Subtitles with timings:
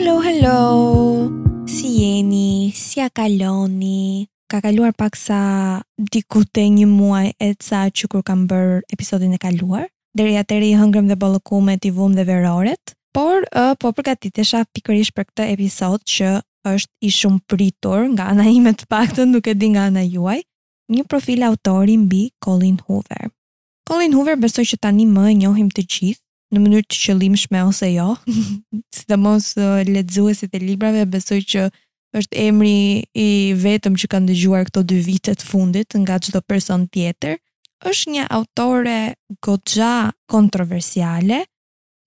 [0.00, 0.60] Hello, hello.
[1.68, 2.72] Si jeni?
[2.72, 4.32] Si a kaloni?
[4.48, 9.36] Ka kaluar pak sa diku te një muaj e ca që kur kam bërë episodin
[9.36, 9.84] e kaluar.
[10.16, 12.80] Deri atëri i hëngrëm dhe bollëkume ti vum dhe veroret,
[13.12, 16.30] por ë po përgatitesha pikërisht për këtë episod që
[16.72, 20.40] është i shumë pritur nga ana ime të paktën, nuk e di nga ana juaj.
[20.96, 23.28] Një profil autori mbi Colin Hoover.
[23.84, 26.24] Colin Hoover besoj që tani më e njohim të gjithë
[26.54, 28.08] në mënyrë të qëllimshme ose jo.
[28.96, 29.52] Sidomos
[29.90, 31.66] lexuesit e librave besoj që
[32.18, 33.28] është emri i
[33.62, 37.38] vetëm që kanë dëgjuar këto dy vite të fundit nga çdo person tjetër.
[37.86, 38.98] Është një autore
[39.46, 39.92] goxha
[40.28, 41.44] kontroversiale,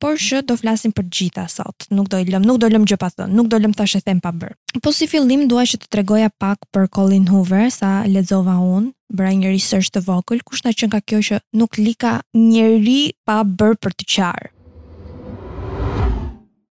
[0.04, 1.86] por që do flasim për gjitha sot.
[1.96, 4.20] Nuk do i lëm, nuk do lëm gjë pa thënë, nuk do lëm thashë them
[4.20, 4.52] pa bër.
[4.84, 9.32] Po si fillim dua që të tregoja pak për Colin Hoover sa lexova unë, bëra
[9.40, 13.96] një research të vogël, kushta që nga kjo që nuk lika njerëri pa bër për
[14.02, 14.52] të qartë.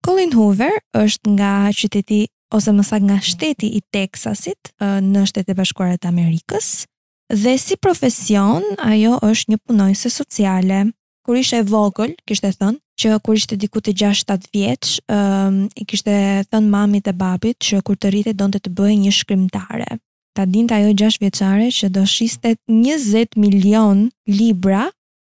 [0.05, 2.19] Colin Hoover është nga qyteti
[2.51, 6.73] ose më saktë nga shteti i Texasit në shtetet e bashkuara të Amerikës
[7.31, 10.83] dhe si profesion ajo është një punonjëse sociale.
[11.21, 16.13] Kur ishte vogël, kishte thënë, që kur ishte diku të 6-7 vjeç, ëm i kishte
[16.53, 19.87] thënë mamit e babit që kur të rritej donte të bëhej një shkrimtare.
[20.37, 24.85] Ta dinte ajo 6 vjeçare që do shiste 20 milion libra,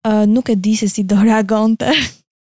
[0.08, 1.88] uh, nuk e di se si do reagonte,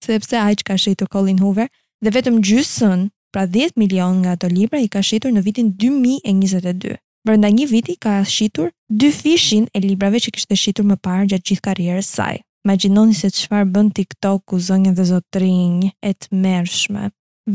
[0.06, 1.68] sepse ai që ka shitur Colin Hoover
[2.02, 6.98] dhe vetëm gjysën, pra 10 milion nga ato libra i ka shitur në vitin 2022.
[7.24, 11.46] Brenda një viti ka shitur 2 fishin e librave që kishte shitur më parë gjatë
[11.52, 12.42] gjithë karrierës saj.
[12.66, 17.08] Ma gjinoni se qëfar bën TikTok ku zonjë dhe zotrinj e të mershme.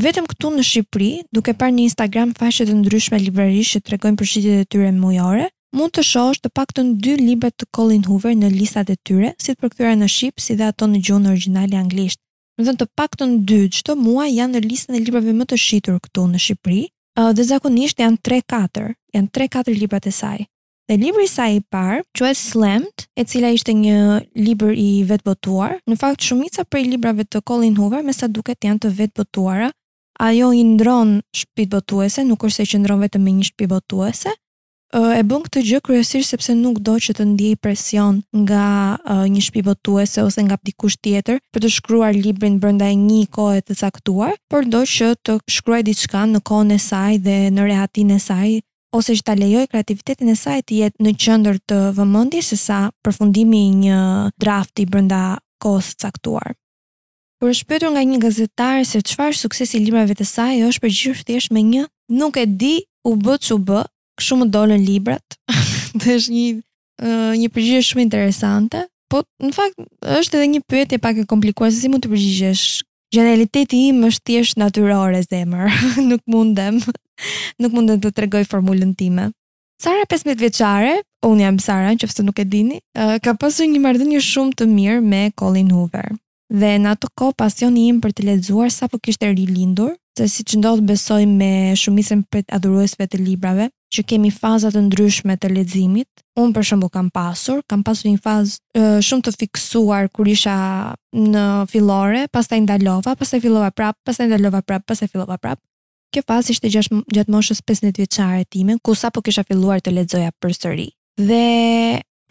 [0.04, 4.20] Vetëm këtu në Shqipëri, duke par një Instagram faqe të ndryshme librarisht që të regojnë
[4.20, 5.46] përshqitit e tyre mujore,
[5.80, 8.98] mund të shosh të pak të në dy libet të Colin Hoover në listat e
[9.08, 12.20] tyre, si të përkëtyra në Shqipë, si dhe ato në gjunë në originali anglisht.
[12.60, 15.48] Më dhe të pak të në dy, qëto mua janë në listën e librave më
[15.54, 16.84] të shqytur këtu në Shqipëri,
[17.40, 20.48] dhe zakonisht janë 3-4, janë 3-4 librat e saj.
[20.88, 25.80] Dhe libri sa i parë, e Slammed, e cila ishte një libër i vetbotuar.
[25.84, 29.68] Në fakt, shumica prej librave të Colin Hoover, me sa duket janë të vetbotuara,
[30.24, 34.32] ajo i ndronë shpit botuese, nuk është se që ndronë vetëm me një shpit botuese,
[34.96, 38.64] e bën këtë gjë kryesisht sepse nuk do që të ndjej presion nga
[39.28, 43.76] një shtëpi botuese ose nga dikush tjetër për të shkruar librin brenda një kohe të
[43.84, 48.24] caktuar, por do që të shkruaj diçka në kohën e saj dhe në rehatin e
[48.24, 48.54] saj
[48.96, 52.78] ose që ta lejoj kreativitetin e saj të jetë në qendër të vëmendjes se sa
[53.04, 54.00] përfundimi i një
[54.40, 56.54] drafti brenda kohës caktuar.
[57.38, 60.96] Por është pyetur nga një gazetar se çfarë suksesi i librave të saj është për
[61.00, 61.84] gjithë thjesht me një
[62.20, 62.76] nuk e di
[63.08, 63.82] u b që u b,
[64.18, 65.38] kështu më dolën librat.
[66.00, 66.48] Dhe është një
[67.38, 69.78] një përgjigje shumë interesante, po në fakt
[70.18, 72.66] është edhe një pyetje pak e komplikuar se si mund të përgjigjesh
[73.16, 75.70] Gjeneraliteti im është thjesht natyrore zemër.
[76.10, 76.80] nuk mundem.
[77.62, 79.30] Nuk mundem të tregoj formulën time.
[79.82, 82.80] Sara 15 vjeçare, un jam Sara, nëse nuk e dini,
[83.24, 86.12] ka pasur një marrëdhënie shumë të mirë me Colin Hoover.
[86.50, 90.58] Dhe në ato kohë pasioni im për të lexuar sapo kishte rilindur, se si që
[90.62, 96.10] ndodhë besoj me shumisën për adhuruesve të librave, që kemi fazat të ndryshme të ledzimit,
[96.40, 100.56] unë për shumë kam pasur, kam pasur një fazë shumë të fiksuar kër isha
[101.14, 105.10] në filore, pas të ndalova, pas të filova prap, pas të ndalova prap, pas të
[105.14, 105.62] filova prap.
[106.16, 109.92] Kjo fazë ishte gjatë gjat moshës 15 vjeqare time, ku sa po kisha filuar të
[109.98, 110.90] ledzoja për sëri.
[111.20, 111.44] Dhe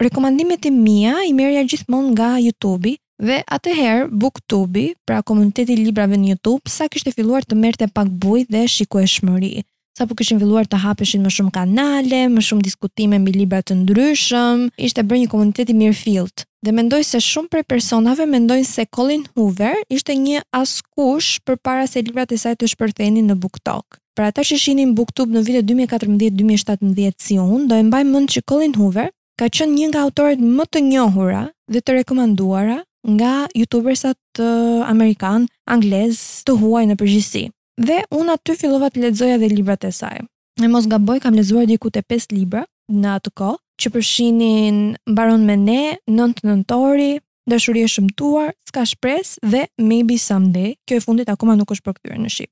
[0.01, 6.17] rekomandimet e mija i merja gjithmon nga YouTube-i, Dhe atëherë BookTube, pra komuniteti i librave
[6.21, 9.63] në YouTube, sa kishte filluar të merrte pak bujë dhe shikueshmëri.
[9.97, 13.79] Sa po kishin filluar të hapeshin më shumë kanale, më shumë diskutime mbi libra të
[13.79, 18.83] ndryshëm, ishte bërë një komunitet i mirë Dhe mendoj se shumë prej personave mendojnë se
[18.89, 23.99] Colin Hoover ishte një askush përpara se librat e saj të shpërthenin në BookTok.
[24.17, 28.41] Pra ata që shihnin BookTube në vitet 2014-2017 si unë, do e mbaj mend që
[28.49, 34.19] Colin Hoover ka qenë një nga autorët më të njohura dhe të rekomanduara nga youtubersat
[34.43, 37.45] uh, amerikan, anglez, të huaj në përgjithësi.
[37.79, 40.19] Dhe unë aty fillova të ledzoja dhe librat e saj.
[40.59, 44.77] Në mos nga boj, kam lexuar diku të 5 libra në atë ko, që përshinin
[45.15, 47.09] Baron me ne, nëntë nëntori,
[47.47, 52.17] Dashuria e shëmtuar, s'ka shpres dhe maybe someday, kjo e fundit akoma nuk është përkthyer
[52.19, 52.51] në Shqipë.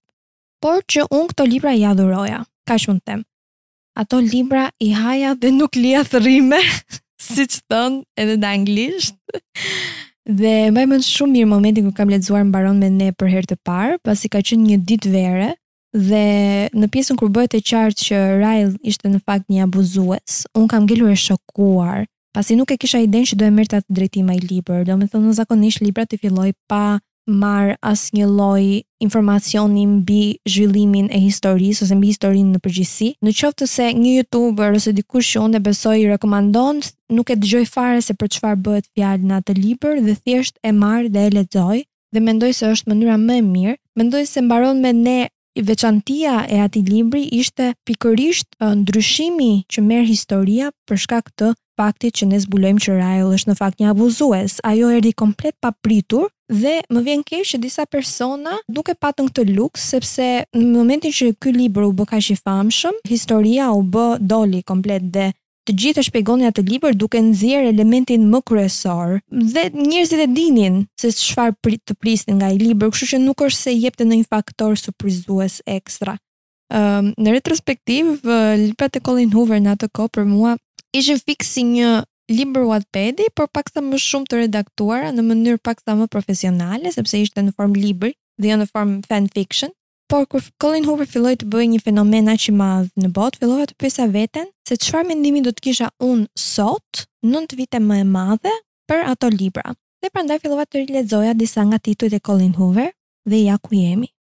[0.64, 3.26] Por që unë këto libra i adhuroja, ka shumë të them.
[4.00, 6.62] Ato libra i haja dhe nuk lija thërime,
[7.28, 9.20] si që thënë edhe dhe anglisht.
[10.26, 13.28] Dhe më e mëndë shumë mirë momentin kërë kam lexuar mbaron baron me ne për
[13.30, 15.52] herë të parë, pasi ka qenë një ditë vere,
[15.94, 16.22] dhe
[16.74, 20.90] në pjesën kërë bëhet e qartë që Ryle ishte në fakt një abuzues, unë kam
[20.90, 24.82] gjelur e shokuar, pasi nuk e kisha idenë që do e merrta drejtima i liber,
[24.90, 26.82] do me në zakonisht libra të filloj pa
[27.28, 28.64] marr asnjë një lloj
[29.04, 33.08] informacioni mbi zhvillimin e historisë ose mbi historinë në përgjithësi.
[33.26, 37.38] Në qoftë të se një youtuber ose dikush që unë besoj i rekomandon, nuk e
[37.42, 41.28] dëgjoj fare se për çfarë bëhet fjalë në atë libër dhe thjesht e marr dhe
[41.30, 41.82] e lexoj
[42.16, 43.78] dhe mendoj se është mënyra më e mirë.
[44.00, 45.18] Mendoj se mbaron me ne
[45.56, 52.28] veçantia e atij libri ishte pikërisht ndryshimi që merr historia për shkak të faktit që
[52.32, 54.60] ne zbulojmë që Rajl është në fakt një abuzues.
[54.64, 59.88] Ajo erdhi komplet papritur Dhe më vjen keq që disa persona duke patën këtë luks
[59.90, 64.62] sepse në momentin që ky libër u bë kaq i famshëm, historia u bë doli
[64.62, 65.32] komplet dhe
[65.66, 69.16] të gjithë e shpjegonin atë libër duke nxjerr elementin më kryesor
[69.56, 73.62] dhe njerëzit e dinin se çfarë të prisnin nga i libër, kështu që nuk është
[73.66, 76.14] se jepte ndonjë faktor surprizues ekstra.
[76.70, 80.54] Ëm në retrospektiv, uh, libra të Colin Hoover në atë kohë për mua
[80.98, 81.90] ishin fiksi një
[82.32, 86.92] libër Wattpad, por pak sa më shumë të redaktuara në mënyrë pak sa më profesionale,
[86.92, 89.74] sepse ishte në formë libri dhe jo në formë fan fiction.
[90.10, 93.66] Por kur Colin Hoover filloi të bëjë një fenomen aq i madh në botë, fillova
[93.70, 98.10] të pyesa veten se çfarë mendimi do të kisha unë sot, 9 vite më e
[98.10, 98.54] madhe,
[98.90, 99.74] për ato libra.
[100.02, 102.92] Dhe prandaj fillova të rilexoja disa nga titujt e Colin Hoover
[103.26, 104.12] dhe ja ku jemi.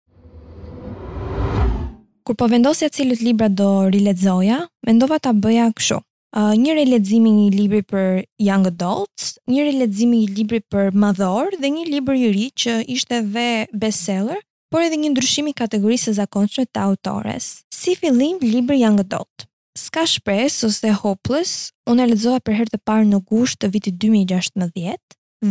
[2.26, 6.02] Kur po vendosja cilët libra do rilexoja, mendova ta bëja kështu.
[6.36, 10.90] Uh, një relexim i një libri për young adults, një relexim i një libri për
[10.92, 15.54] madhor dhe një libër i ri që ishte ve bestseller, por edhe një ndryshim i
[15.56, 17.48] kategorisë së zakonshme të autores.
[17.72, 19.48] Si fillim libri young adult.
[19.80, 23.96] Ska shpres ose hopeless, unë e ledzoha për herë të parë në gusht të vitit
[24.04, 25.00] 2016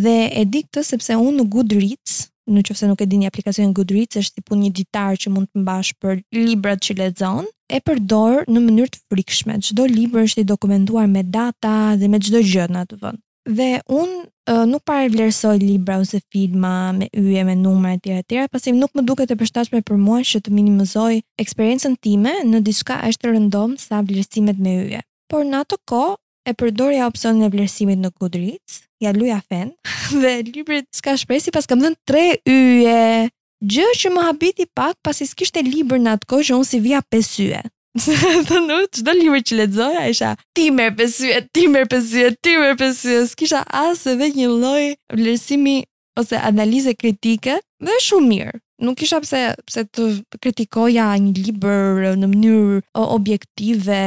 [0.05, 3.73] dhe e di këtë sepse unë në Goodreads, në që nuk e di një aplikacion
[3.73, 8.45] Goodreads, është tipu një ditar që mund të mbash për librat që ledzonë, e përdor
[8.47, 9.57] në mënyrë të frikshme.
[9.67, 13.19] Çdo libër është i dokumentuar me data dhe me çdo gjë në atë vend.
[13.59, 18.23] Dhe un uh, nuk para vlerësoj libra ose filma me yje, me numra e tjera
[18.23, 22.33] e tjera, pasi nuk më duket e përshtatshme për mua që të minimizoj eksperiencën time
[22.49, 25.03] në diçka është rëndom sa vlerësimet me yje.
[25.29, 29.75] Por në atë kohë e përdorja opsionin e vlerësimit në Goodreads, ja luja fen
[30.23, 33.31] dhe librit s'ka shpresë pas kam dhënë 3 yje
[33.65, 36.99] Gjë që më habiti pak pasi s'kishte libër në atë kohë që unë si vija
[37.09, 37.63] pesyë.
[38.51, 42.77] Të në qdo libër që ledzoja isha ti merë pesyë, ti merë pesyë, ti merë
[42.83, 43.23] pesyë.
[43.31, 44.85] S'kisha asë edhe një loj
[45.17, 45.79] vlerësimi
[46.21, 48.55] ose analize kritike dhe shumë mirë.
[48.85, 50.09] Nuk isha pse, pse të
[50.45, 54.03] kritikoja një libër në mënyrë objektive,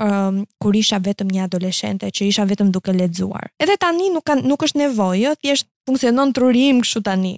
[0.00, 3.50] um, kur isha vetëm një adoleshente që isha vetëm duke lexuar.
[3.60, 7.34] Edhe tani nuk ka nuk është nevojë, thjesht funksionon trurim kështu tani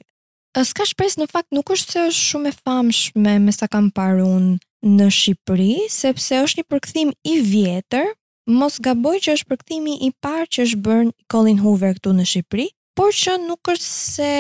[0.64, 4.24] s'ka shpres në fakt nuk është se është shumë e famshme me sa kam parë
[4.24, 4.54] unë
[4.96, 8.12] në Shqipëri, sepse është një përkëthim i vjetër,
[8.58, 12.66] mos gaboj që është përkëthimi i parë që është bërë Colin Hoover këtu në Shqipëri,
[12.96, 14.32] por që nuk është se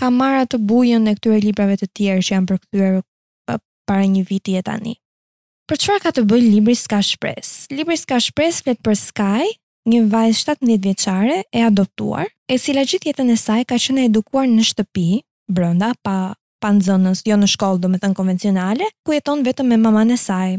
[0.00, 3.00] ka marrë atë bujën e këtyre librave të tjerë që janë përkthyer
[3.90, 4.96] para një viti e tani.
[5.70, 7.66] Për çfarë ka të bëjë libri Ska Shpres?
[7.70, 9.52] Libri Ska Shpres flet për Sky,
[9.90, 14.46] një vajzë 17 vjeçare e adoptuar, e cila gjithë jetën e saj ka qenë edukuar
[14.50, 15.08] në shtëpi,
[15.50, 20.50] brenda pa pa jo në shkollë domethënë konvencionale, ku jeton vetëm me mamën e saj.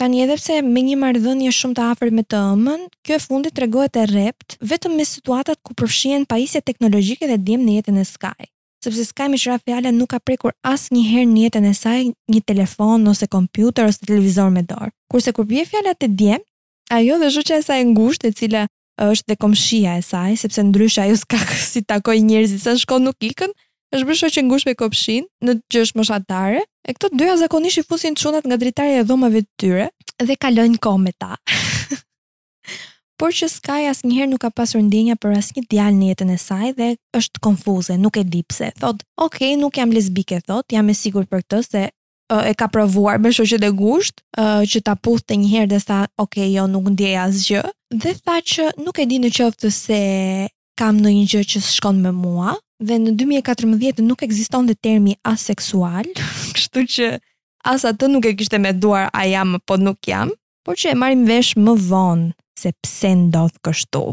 [0.00, 3.54] Tanë edhe pse me një marrëdhënie shumë të afërt me të ëmën, kjo e fundit
[3.58, 8.06] tregohet e rrept vetëm me situatat ku përfshihen pajisje teknologjike dhe djem në jetën e
[8.14, 8.48] saj
[8.80, 11.98] sepse s'ka më shraf fjala nuk ka prekur asnjëherë në jetën e saj
[12.32, 14.88] një telefon ose kompjuter ose televizor me dorë.
[15.12, 16.40] Kurse kur bie fjala te djem,
[16.88, 18.62] ajo dhe zhuqja e saj e ngushtë e cila
[19.08, 21.38] është dhe komshia e saj, sepse ndryshe ajo s'ka
[21.72, 23.52] si takoj njerëzit sa shkon nuk ikën,
[23.96, 26.60] është bërë shoqë ngushtë me kopshin në gjysh moshatare.
[26.88, 29.88] E këto dyja zakonisht i fusin çunat nga dritarja e dhomave të tyre
[30.28, 31.34] dhe kalojnë kohë me ta.
[33.20, 36.70] Por që Sky asnjëherë nuk ka pasur ndjenja për asnjë djalë në jetën e saj
[36.78, 36.90] dhe
[37.20, 38.70] është konfuze, nuk e di pse.
[38.80, 41.82] Thot, "Ok, nuk jam lesbike," thot, "Jam e sigurt për këtë se
[42.30, 45.78] Eh, e ka provuar me shoqet e gusht, uh, që ta puthte një herë dhe
[45.86, 47.62] tha, ok, jo, nuk ndjej asgjë,
[48.02, 49.98] dhe tha që nuk e di në qoftë se
[50.78, 56.06] kam në gjë që shkon me mua, dhe në 2014 nuk eksiston dhe termi aseksual,
[56.54, 57.08] kështu që
[57.72, 60.30] as atë nuk e kishte me duar a jam, po nuk jam,
[60.64, 64.04] por që e marim vesh më vonë se pse ndodh kështu.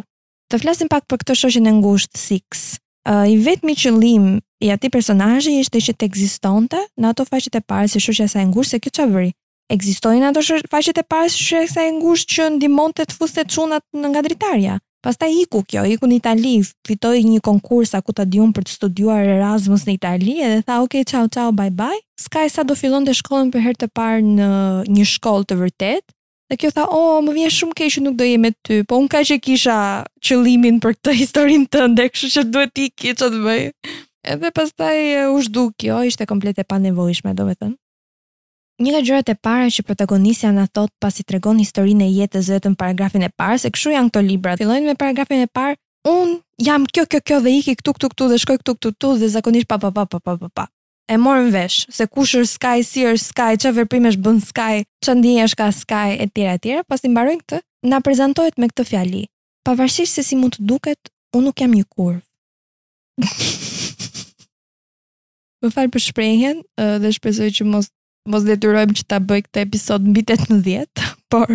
[0.50, 2.66] Të flasim pak për këtë shoqen e ngushtë Six.
[3.08, 7.62] Uh, I vetmi qëllim i ati personajë ishte që të egzistonte në ato faqet e
[7.62, 9.32] parë si shushja sa e ngusht se kjo që vëri.
[9.74, 13.44] Egzistojnë ato faqet e parë si shushja sa e ngusht që ndimon të të fuste
[13.46, 14.78] të qunat në nga dritarja.
[15.06, 16.56] Pas ta iku kjo, iku në Itali,
[16.88, 20.98] fitoj një konkurs aku ta djumë për të studuar Erasmus në Itali edhe tha ok,
[21.08, 22.00] ciao, ciao, bye, bye.
[22.20, 24.48] Ska e sa do fillon të shkollën për herë të parë në
[24.98, 26.14] një shkollë të vërtet,
[26.48, 28.96] Dhe kjo tha, oh, më vjen shumë keq që nuk do jem me ty, po
[29.02, 29.74] unë ka që kisha
[30.24, 33.66] qëllimin për këtë historinë tënde, kështu që duhet ikë, ç'do të bëj?
[34.28, 34.98] Edhe pastaj
[35.32, 37.78] u zhduk kjo, ishte komplet e panevojshme, do me thënë.
[38.84, 42.76] Një nga gjërat e para që protagonistja na thot pasi tregon historinë e jetës vetëm
[42.78, 44.56] paragrafin e parë, se kshu janë këto libra.
[44.60, 45.78] Fillojnë me paragrafin e parë,
[46.12, 49.14] un jam kjo kjo kjo dhe iki këtu këtu këtu dhe shkoj këtu këtu këtu
[49.24, 50.52] dhe zakonisht pa pa pa pa pa pa.
[50.62, 50.68] pa.
[51.08, 55.56] E morën vesh se kush është Sky si është Sky, çfarë veprimesh bën Sky, çfarë
[55.58, 59.24] ka Sky e tjera e tjera, pasi mbarojnë këtë, na prezantohet me këtë fjali.
[59.64, 61.00] Pavarësisht se si mund të duket,
[61.32, 62.22] un nuk jam një kurv.
[65.68, 66.60] më falë për shprejhen
[67.04, 67.90] dhe shpesoj që mos,
[68.32, 71.52] mos dhe që ta bëj këtë episod në bitet në djetë, por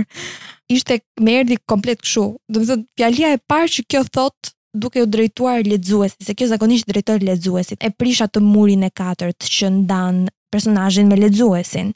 [0.72, 2.26] ishte me erdi komplet këshu.
[2.48, 6.46] Dhe më thënë, pjallia e parë që kjo thot duke u drejtuar ledzuesi, se kjo
[6.52, 11.92] zakonisht drejtuar ledzuesit, e prisha të murin e katërt që ndanë personajin me ledzuesin.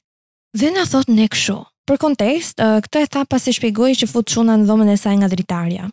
[0.56, 1.58] Dhe në thot ne këshu.
[1.86, 5.14] Për kontekst, këtë e tha pas e shpegoj që fut shuna në dhomën e saj
[5.20, 5.84] nga dritarja.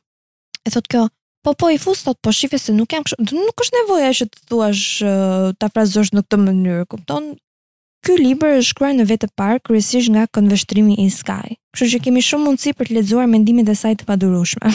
[0.65, 1.03] E thot kjo,
[1.45, 4.25] Po po i fus sot, po shifë se nuk jam kështu, nuk është nevoja që
[4.31, 7.25] të thua uh, ta frazosh në këtë mënyrë, kupton?
[8.07, 11.57] Ky libër është shkruar në vetë parë kryesisht nga këndvështrimi i Sky.
[11.75, 14.71] Kështu që kemi shumë mundësi për të lexuar mendimet e saj të padurueshme.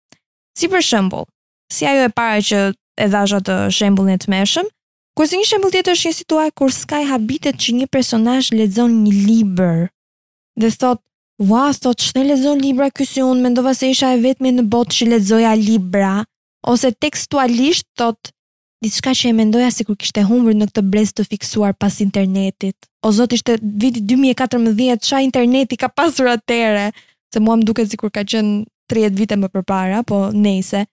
[0.58, 1.26] si për shembull,
[1.74, 2.60] si ajo e para që
[3.02, 4.70] e dhash atë shembullin e tmeshëm,
[5.18, 9.00] kur si një shembull tjetër është një situatë kur Sky habitet që një personazh lexon
[9.04, 9.88] një libër
[10.62, 11.02] dhe thotë
[11.42, 14.62] Ua, thot, që ne lezon libra kësë unë, me ndova se isha e vetëmi në
[14.70, 16.10] botë që lezoja libra,
[16.70, 18.30] ose tekstualisht, thot,
[18.84, 22.76] diçka që e mendoja se kur kishte humbur në këtë brez të fiksuar pas internetit.
[23.06, 26.90] O zot ishte viti 2014, qa interneti ka pasur atëre?
[27.32, 28.60] Se mua më duket sikur ka qen
[28.92, 30.84] 30 vite më përpara, po nejse.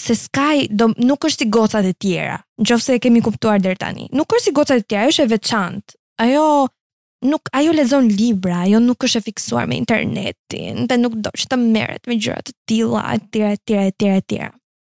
[0.00, 2.38] Se skaj, do nuk është si gocat e tjera.
[2.60, 4.08] Nëse e kemi kuptuar deri tani.
[4.16, 5.98] Nuk është si gocat e tjera, është e veçantë.
[6.24, 6.46] Ajo
[7.24, 11.56] nuk ajo lexon libra, ajo nuk është e fiksuar me internetin, dhe nuk do të
[11.62, 14.38] merret me gjëra të tilla etj etj etj etj.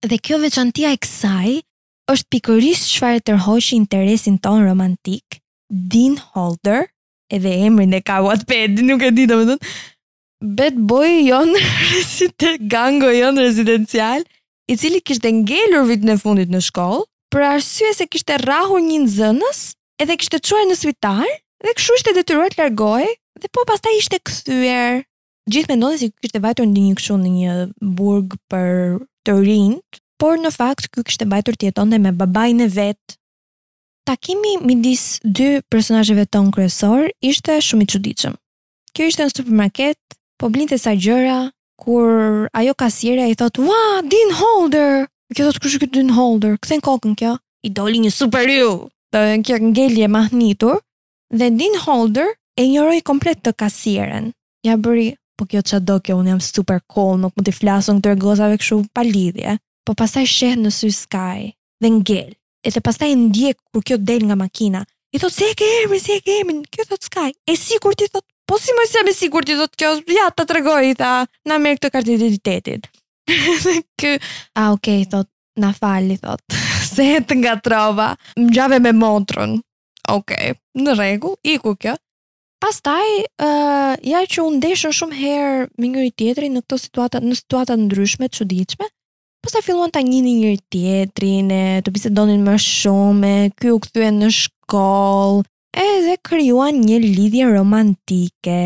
[0.06, 1.58] Dhe kjo veçantia e kësaj
[2.14, 6.88] është pikërisht çfarë tërhoq interesin ton romantik, Dean Holder,
[7.34, 9.74] edhe emrin e ka Wattpad, nuk e di domethënë.
[10.58, 11.50] Bad boy jon
[12.08, 14.24] si te gango jon rezidencial,
[14.72, 19.02] i cili kishte ngelur vitin e fundit në shkollë, për arsye se kishte rrahur një
[19.06, 19.60] nxënës,
[20.00, 21.26] edhe kishte çuar në spital,
[21.60, 23.10] Dhe kështu ishte detyruar të largohej
[23.44, 25.02] dhe po pastaj ishte kthyer.
[25.52, 27.56] Gjithë mendonte se ky kishte vajtur në një kështu në një
[28.00, 28.72] burg për
[29.28, 29.74] të rinj,
[30.22, 33.18] por në fakt ky kishte mbajtur të jetonte me babain e vet.
[34.08, 38.40] Takimi midis dy personazheve ton kryesor ishte shumë i çuditshëm.
[38.96, 40.00] Kjo ishte në supermarket,
[40.40, 41.42] po blinte sa gjëra
[41.80, 46.56] kur ajo kasiera i thot, "Wa, wow, din holder." Kjo thot kush ky din holder?
[46.58, 47.36] Kthen kokën kjo.
[47.64, 48.88] I doli një superiu.
[49.14, 50.80] Do të ngelje mahnitur
[51.34, 54.32] dhe din Holder e njëroj komplet të kasiren.
[54.66, 58.02] Ja bëri, po kjo të do kjo, unë jam super cool, nuk më t'i flasën
[58.02, 59.56] këtër gozave këshu palidhje.
[59.88, 64.26] Po pasaj sheh në sy Sky dhe ngel, e të pasaj ndjek kur kjo del
[64.28, 64.84] nga makina.
[65.16, 67.32] I thot, se e ke emi, se e ke emi, kjo thot Sky.
[67.48, 69.96] E si kur ti thot, po si më se me si kur ti thot kjo,
[70.12, 72.90] ja, të tregoj, i tha, na merë këtë kartë identitetit.
[74.02, 74.18] Kë,
[74.58, 75.30] a, okej, okay, thot,
[75.62, 76.44] na fali, thot,
[76.94, 79.58] se e të nga trova, më gjave me motrën
[80.16, 80.32] ok,
[80.80, 81.96] në regull, iku kjo.
[82.60, 87.38] Pastaj, uh, ja që unë deshën shumë herë me njëri tjetëri në këto situata, në
[87.40, 88.90] situata ndryshme, që diqme,
[89.46, 95.48] pastaj filluan ta njini njëri tjetëri, në të bisedonin më shume, kjo këthu në shkollë,
[95.80, 98.60] e dhe kryuan një lidhje romantike.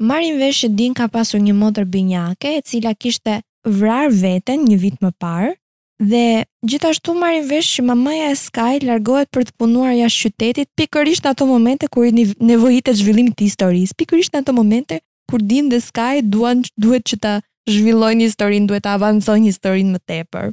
[0.00, 4.76] Marin vesh që din ka pasur një motër binjake, e cila kishte vrar veten një
[4.80, 5.54] vit më parë,
[6.00, 11.26] Dhe gjithashtu marrin vesh që mamaja e Sky largohet për të punuar jashtë qytetit, pikërisht
[11.26, 14.96] në ato momente kur i nevojitet zhvillimi të historisë, pikërisht në ato momente
[15.28, 17.32] kur Dean dhe Sky duan duhet që ta
[17.68, 20.48] zhvillojnë historinë, duhet të avancojnë historinë më tepër.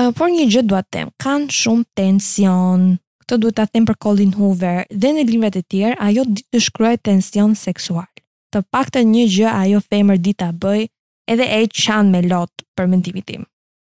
[0.00, 2.90] Uh, por një gjë dua të them, kanë shumë tension.
[3.22, 6.64] Këtë duhet ta them për Colin Hoover dhe në librat e tjerë, ajo ditë të
[6.66, 8.10] shkruaj tension seksual.
[8.50, 10.84] Të paktën një gjë ajo femër dita bëj,
[11.30, 13.46] edhe e çan me lot për mendimin tim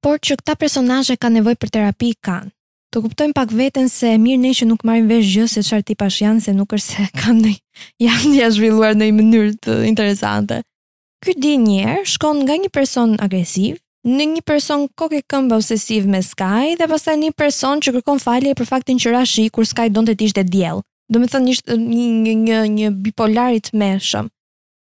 [0.03, 2.51] por që këta personazhe kanë nevojë për terapi kanë.
[2.93, 6.19] Të kuptojmë pak veten se mirë ne që nuk marrim vesh gjë se çfarë tipash
[6.21, 10.59] janë, se nuk është se kanë ndonjë janë ja zhvilluar në një mënyrë të interesante.
[11.23, 11.55] Ky di
[12.11, 17.15] shkon nga një person agresiv në një person kokë këmbë obsesiv me Sky dhe pastaj
[17.23, 20.43] një person që kërkon falje për faktin që ra shi kur Sky donte të ishte
[20.43, 20.83] diell.
[21.07, 24.27] Do të thonë një një një bipolarit mëshëm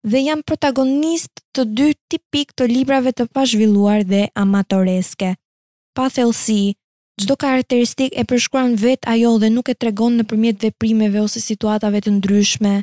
[0.04, 5.30] dhe janë protagonist të dy tipik të librave të pashvilluar dhe amatoreske.
[5.96, 6.75] Pa thellësi,
[7.23, 12.12] çdo karakteristik e përshkruan vet ajo dhe nuk e tregon nëpërmjet veprimeve ose situatave të
[12.18, 12.75] ndryshme.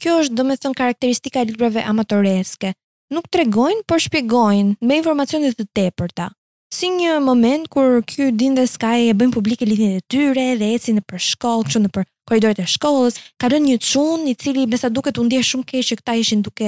[0.00, 2.72] Kjo është domethën karakteristika e librave amatoreske.
[3.14, 6.30] Nuk tregojnë, por shpjegojnë me informacione të tepërta.
[6.74, 11.04] Si një moment kur ky Dindeskaj e bën publike lidhjet e tyre dhe ecin në
[11.10, 15.20] përshkollë, çon në për korridorit e shkollës, ka rënë një çun i cili më duket
[15.22, 16.66] u ndjej shumë keq që këta ishin duke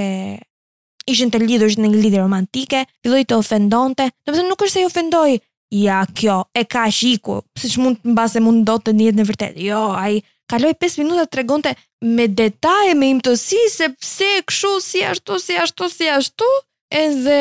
[1.08, 4.10] ishin të lidhur në një lidhje romantike, filloi të ofendonte.
[4.26, 5.38] Do të nuk është se i ofendoi.
[5.72, 9.64] Ja, kjo e ka shiku, siç mund mbase mund do të ndihet në vërtetë.
[9.66, 11.74] Jo, ai kaloi 5 minuta tregonte
[12.04, 16.48] me detaje me imtësi se pse kështu si ashtu si ashtu si ashtu
[16.96, 17.40] edhe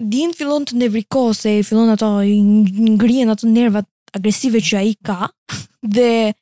[0.00, 3.88] din fillon të nevrikose, fillon ato ngrihen ato nervat
[4.18, 5.28] agresive që ai ka
[5.96, 6.32] dhe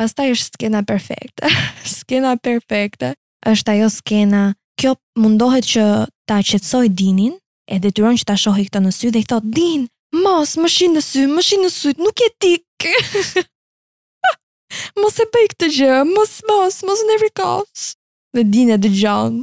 [0.00, 1.48] Pastaj është skena perfekte.
[1.98, 3.10] skena perfekte
[3.46, 4.42] është ajo skena.
[4.80, 5.82] Kjo mundohet që
[6.30, 7.34] ta qetësoj Dinin,
[7.68, 9.84] e detyron që ta shohë këtë në sy dhe i thot Din,
[10.24, 12.54] mos më shih në sy, më shih në sy, nuk je ti.
[15.04, 17.90] mos e bëj këtë gjë, mos mos, mos në calls.
[18.32, 19.42] Dhe Din e dëgjon.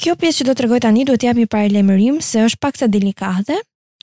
[0.00, 2.82] Kjo pjesë që do të rëgoj tani duhet jam i pare lemërim se është pak
[2.82, 3.60] sa delikate,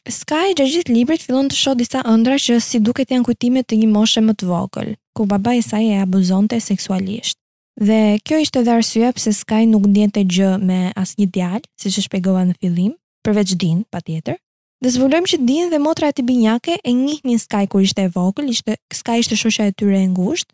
[0.09, 3.77] Sky gjë gjithë librit fillon të shohë disa ëndra që si duket janë kujtime të
[3.83, 7.37] një moshe më të vogël, ku baba i saj e abuzonte seksualisht.
[7.77, 12.05] Dhe kjo ishte edhe arsyeja pse Sky nuk ndjente gjë me asnjë djalë, siç e
[12.07, 14.39] shpjegova në fillim, përveç Din, patjetër.
[14.81, 18.09] Dhe zbulojmë që Din dhe motra e tij binjake e një Sky kur ishte e
[18.15, 20.49] vogël, ishte Sky ishte shoqja e tyre e ngushtë.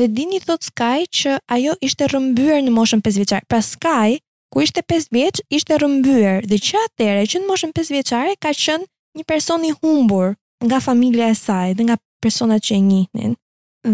[0.00, 3.44] Dhe Din i thot Sky që ajo ishte rëmbyrë në moshën 5 vjeçar.
[3.48, 4.20] Pra Sky
[4.52, 8.52] ku ishte 5 vjeç, ishte rrëmbyer dhe që atere që në moshën 5 vjeçare ka
[8.52, 8.84] qenë
[9.16, 10.36] një person i humbur
[10.68, 13.32] nga familja e saj dhe nga personat që e njihnin.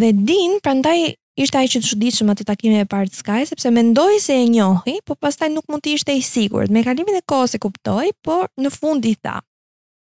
[0.01, 4.19] Dhe Din prandaj ishte ai që çuditshëm atë takime e parë të Sky sepse mendoi
[4.21, 6.75] se e njohi, por pastaj nuk mund të ishte i sigurt.
[6.75, 9.39] Me kalimin e kohës e kuptoi, por në fund i tha: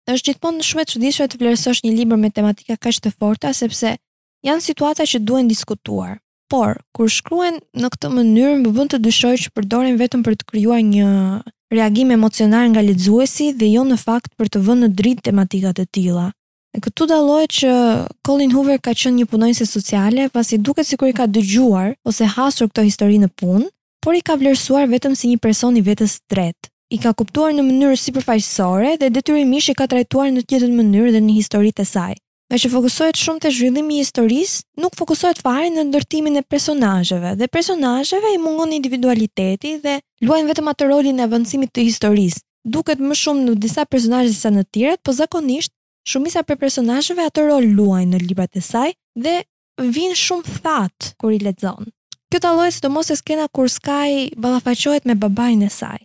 [0.05, 3.97] "Është gjithmonë shumë e çuditshme të vlerësosh një libër me tematika kaq të forta sepse
[4.45, 6.22] janë situata që duhen diskutuar."
[6.53, 10.45] por kur shkruhen në këtë mënyrë më bën të dyshoj që përdoren vetëm për të
[10.51, 11.07] krijuar një
[11.73, 15.87] reagim emocional nga lexuesi dhe jo në fakt për të vënë në dritë tematikat e
[15.95, 16.27] tilla.
[16.77, 17.71] E këtu dallohet që
[18.25, 22.69] Colin Hoover ka qenë një punonjëse sociale pasi duket sikur i ka dëgjuar ose hasur
[22.69, 23.69] këtë histori në punë,
[24.03, 26.69] por i ka vlerësuar vetëm si një person i vetës tretë.
[26.93, 30.75] I ka kuptuar në mënyrë si përfaqësore dhe detyrimisht i ka trajtuar në të njëjtën
[30.83, 32.13] mënyrë dhe në historitë e saj
[32.53, 37.47] dhe që fokusohet shumë të zhvillimi historisë, nuk fokusohet fare në ndërtimin e personajëve, dhe
[37.49, 42.43] personajëve i mungon individualiteti dhe luajnë vetëm atë rolin e vëndësimit të historisë.
[42.75, 45.73] Duket më shumë në disa personajës sa në tiret, po zakonisht,
[46.05, 49.33] shumisa për personajëve atë rol luajnë në librat e saj dhe
[49.97, 51.89] vinë shumë thatë kur i ledzonë.
[52.29, 54.13] Kjo të alojë së të mos e skena kur Skaj
[54.45, 56.01] balafaqohet me babajnë e saj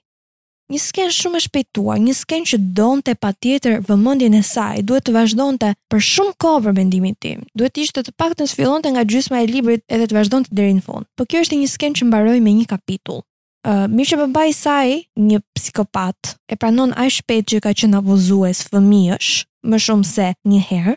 [0.73, 4.83] një skenë shumë e shpejtua, një skenë që donë të pa tjetër vëmëndin e saj,
[4.85, 8.35] duhet të vazhdojnë të për shumë kohë për mendimin tim, duhet të ishte të pak
[8.37, 11.09] të nësfilon të nga gjysma e librit edhe të vazhdojnë të derin fund.
[11.17, 13.23] Por kjo është një skenë që mbaroj me një kapitull.
[13.69, 14.93] Uh, mirë që përba saj,
[15.29, 19.33] një psikopat, e pranon aj shpejt që ka qenë abuzues fëmijësh,
[19.73, 20.95] më shumë se një herë,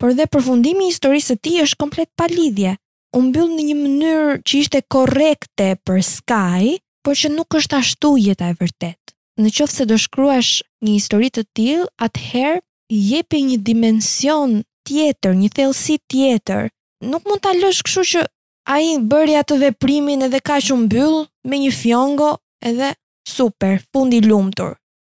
[0.00, 2.74] por dhe përfundimi historisë të ti është komplet pa lidhje.
[3.16, 8.16] Unë byllë në një mënyrë që ishte korekte për Sky, por që nuk është ashtu
[8.18, 9.00] jeta e vërtet
[9.40, 12.60] në qofë se do shkruash një histori të tillë, atëherë
[12.92, 16.68] jepi një dimension tjetër, një thellësi tjetër.
[17.08, 18.24] Nuk mund ta lësh kështu që
[18.72, 22.92] ai bëri atë veprimin edhe kaq u mbyll me një fjongo edhe
[23.26, 24.76] super, fundi i lumtur.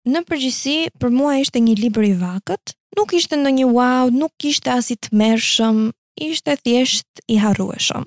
[0.07, 4.71] Në përgjithësi, për mua ishte një libër i vakët, nuk ishte ndonjë wow, nuk ishte
[4.71, 8.03] as i tmerrshëm, ishte thjesht i harrueshëm.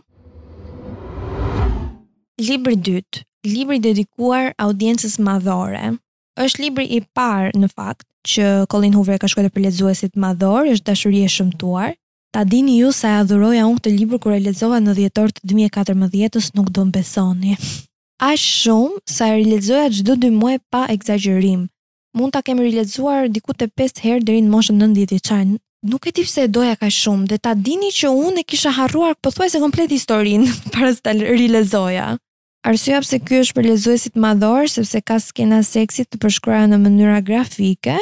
[2.44, 5.96] Libri dytë, libri dedikuar audiencës madhore.
[6.40, 10.86] Është libri i parë në fakt që Colin Hoover ka shkruar për lexuesit madhor, është
[10.90, 11.94] dashuri e shëmtuar.
[12.34, 15.46] Ta dini ju sa e adhuroja unë këtë libër kur e lexova në dhjetor të
[15.52, 17.54] 2014-s, nuk do mbesoni.
[18.30, 21.66] Aq shumë sa e rilexoja çdo 2 muaj pa ekzagjerim.
[22.16, 25.56] Mund ta kemi rilexuar diku te 5 herë deri në moshën 90 vjeçare.
[25.86, 28.72] Nuk e di pse e doja kaq shumë, dhe ta dini që unë e kisha
[28.74, 32.16] harruar pothuajse komplet historinë para se ta rilexoja.
[32.66, 37.20] Arsyeja pse ky është për lezuesit madhor sepse ka skena seksi të përshkruara në mënyra
[37.22, 37.94] grafike.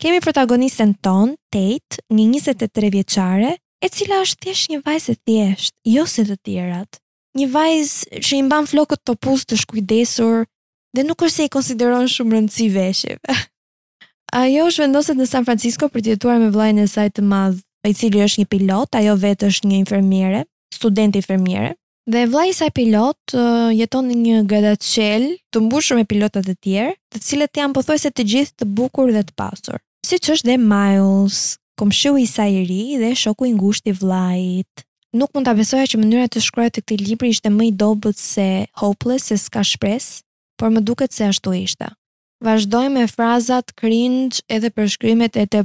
[0.00, 3.50] Kemi protagonisten ton, Tate, një 23 vjeçare,
[3.84, 6.96] e cila është thjesht një vajzë e thjesht, jo se të tjerat.
[7.36, 10.48] Një vajzë që i mban flokët topuz të shkujdesur
[10.96, 13.36] dhe nuk është se i konsideron shumë rëndësi veshjeve.
[14.40, 17.92] Ajo është vendoset në San Francisco për tjetuar me vlajnë e saj të madh, i
[17.96, 21.76] cili është një pilot, ajo vetë është një infermiere, student infermiere.
[22.08, 25.18] Dhe vla i saj pilot uh, jeton në një gëda të
[25.52, 28.66] të mbushur me pilotat e tjerë, të cilët janë po thoi se të gjithë të
[28.78, 29.76] bukur dhe të pasur.
[30.06, 31.40] Si që është dhe Miles,
[31.76, 34.84] kom shu i saj ri dhe shoku i ngusht i vllait.
[35.12, 38.16] Nuk mund të avesoja që mënyra të shkrojt të këti libri ishte më i dobut
[38.18, 38.48] se
[38.80, 40.22] hopeless, se s'ka shpres,
[40.56, 41.90] por më duket se ashtu ishte.
[42.40, 45.64] Vashdoj me frazat, cringe edhe përshkrymet e të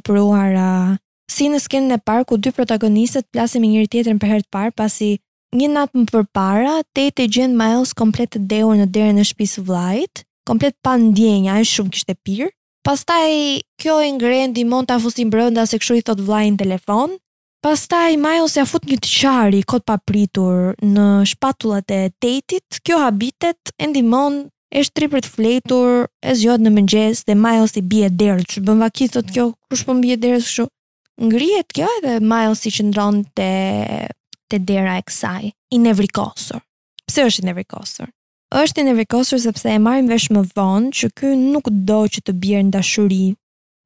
[1.31, 4.51] Si në skenën e parë ku dy protagonistët plasin me njëri tjetrin për herë të
[4.53, 5.07] parë pasi
[5.55, 9.63] një natë më përpara, tetë e gjen Miles komplet të dehur në derën e shtëpisë
[9.67, 12.51] vllajt, komplet pa ndjenjë, ai shumë kishte pirë.
[12.85, 13.29] Pastaj
[13.81, 17.15] kjo e ngren Dimon ta fusin brenda se kshu i thot vllajin telefon.
[17.65, 22.81] Pastaj Miles ia fut një tiçari kot pa pritur në shpatullat e tetit.
[22.85, 27.73] Kjo habitet e ndimon e shtri për të fletur, e zgjohet në mëngjes dhe Miles
[27.79, 30.67] i bie derë, që bën vakit thot kjo, kush po mbije derës kështu.
[31.29, 33.49] Ngrihet kjo edhe Miles i qëndron te
[34.55, 36.61] te dera e kësaj, i nevrikosur.
[37.07, 38.11] Pse është i nevrikosur?
[38.55, 42.33] është i nevrikosur sepse e marim vesh më vonë që ky nuk do që të
[42.39, 43.25] bjerë në dashuri.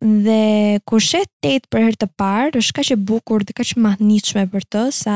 [0.04, 4.44] Dhe kur shet tet për herë të parë, është kaq e bukur dhe kaq mahnitshme
[4.52, 5.16] për të sa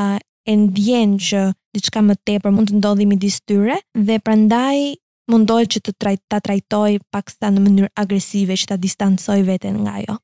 [0.49, 1.43] e ndjen që
[1.75, 4.97] diçka më tepër mund të ndodhi midis tyre dhe prandaj
[5.29, 9.83] mundohet që të traj, ta trajtoj pak sa në mënyrë agresive që ta distansoj veten
[9.85, 10.17] nga ajo.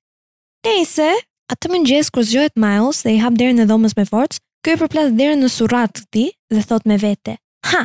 [0.66, 1.12] Nëse
[1.54, 4.78] atë mëngjes kur zgjohet Miles dhe i hap derën e dhomës me forcë, Kjo e
[4.82, 7.38] përplas dhere në surat këti dhe thot me vete,
[7.72, 7.80] ha,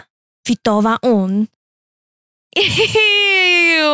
[0.47, 1.45] fitova unë.
[2.59, 3.93] Iu,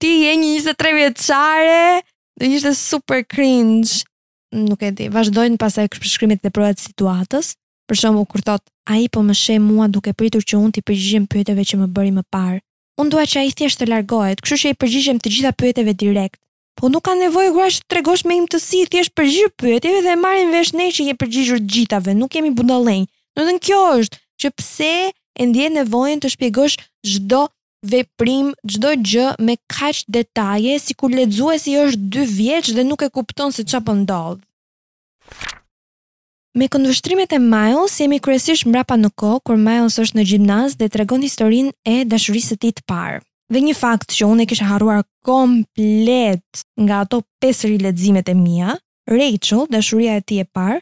[0.00, 1.98] ti je një 23 vjeqare,
[2.40, 4.00] dhe ishte super cringe.
[4.56, 7.52] Nuk e di, vazhdojnë pasaj kështë përshkrimit dhe projat situatës,
[7.92, 10.84] për shumë kur thot, a i po më shë mua duke pritur që unë ti
[10.86, 12.62] përgjishem pyeteve që më bëri më parë.
[13.04, 15.92] Unë dua që a i thjesht të largohet, kështë që i përgjishem të gjitha pyeteve
[16.06, 16.40] direkt,
[16.74, 20.50] Po nuk ka nevojë gruash të tregosh me imtësi thjesht për gjithë pyetjeve dhe marrin
[20.52, 23.04] vesh ne që je përgjigjur gjithave, nuk jemi budallënj.
[23.36, 24.90] Do të thënë kjo është që pse
[25.42, 27.44] e ndjen nevojën të shpjegosh çdo
[27.92, 33.54] veprim, çdo gjë me kaq detaje, sikur lexuesi është 2 vjeç dhe nuk e kupton
[33.54, 34.40] se çfarë po ndodh.
[36.58, 40.90] Me këndvështrimet e Miles, jemi kresish mrapa në ko, kur Miles është në gjimnaz dhe
[40.94, 43.22] tregon historin e dashurisë të ti të parë.
[43.52, 48.76] Dhe një fakt që unë e kisha haruar komplet nga ato pesë rileximet e mia,
[49.10, 50.78] Rachel, dashuria e ti e parë,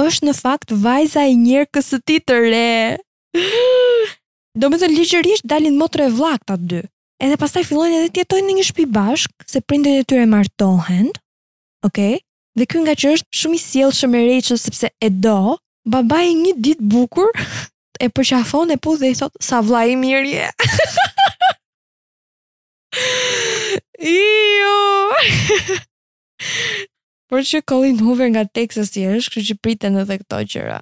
[0.00, 2.74] është në fakt vajza e njërë kësë ti të re.
[4.58, 6.82] Do me të ligjërisht dalin motër e vlak të atë dy.
[7.26, 11.10] Edhe pas taj fillojnë edhe tjetojnë në një shpi bashk, se prindin e tyre martohen,
[11.84, 12.18] okay?
[12.56, 15.56] dhe kjo nga që është shumë i siel shumë e Rachel, sepse e do,
[15.92, 17.28] babaj e një dit bukur,
[18.04, 20.48] e përqafon e pu dhe i thotë, sa vla i mirje.
[20.48, 21.04] Yeah.
[23.96, 25.78] Iu.
[27.26, 30.78] Por që Colin Hoover nga Texas i është, kështu që priten edhe këto gjëra.